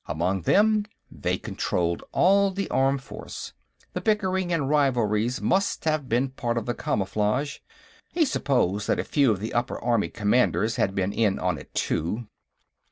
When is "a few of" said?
8.97-9.39